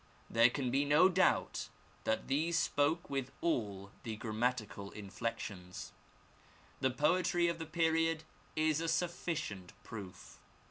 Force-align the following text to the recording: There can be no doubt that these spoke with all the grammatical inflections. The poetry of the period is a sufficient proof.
There 0.31 0.49
can 0.49 0.71
be 0.71 0.83
no 0.83 1.09
doubt 1.09 1.69
that 2.05 2.27
these 2.27 2.57
spoke 2.57 3.07
with 3.07 3.31
all 3.39 3.91
the 4.01 4.15
grammatical 4.15 4.89
inflections. 4.89 5.91
The 6.79 6.89
poetry 6.89 7.47
of 7.47 7.59
the 7.59 7.67
period 7.67 8.23
is 8.55 8.81
a 8.81 8.87
sufficient 8.87 9.73
proof. 9.83 10.39